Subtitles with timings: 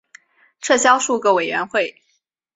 [0.61, 2.01] 撤销数个委员会。